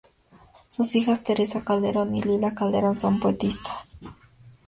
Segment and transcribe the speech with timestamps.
[0.67, 3.87] Sus hijas Teresa Calderón y Lila Calderón son poetisas.